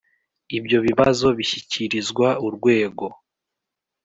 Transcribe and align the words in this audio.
ibyo 0.57 0.77
bibazo 0.87 1.27
bishyikirizwa 1.37 2.27
urwego 2.47 3.05